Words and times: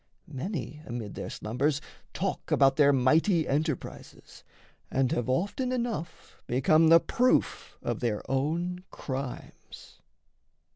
Many 0.33 0.81
amid 0.87 1.13
their 1.13 1.29
slumbers 1.29 1.79
talk 2.11 2.49
about 2.49 2.75
Their 2.75 2.91
mighty 2.91 3.47
enterprises, 3.47 4.43
and 4.89 5.11
have 5.11 5.29
often 5.29 5.71
Enough 5.71 6.41
become 6.47 6.87
the 6.89 6.99
proof 6.99 7.77
of 7.83 7.99
their 7.99 8.23
own 8.27 8.83
crimes. 8.89 10.01